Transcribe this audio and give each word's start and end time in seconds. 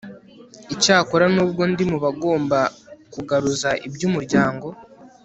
cyakora 0.81 1.25
n'ubwo 1.33 1.61
ndi 1.71 1.83
mu 1.91 1.97
bagomba 2.05 2.59
kugaruza 3.13 3.69
iby'umuryango 3.87 4.67